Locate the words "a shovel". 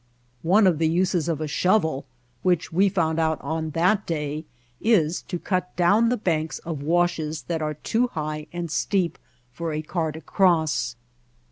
1.41-2.05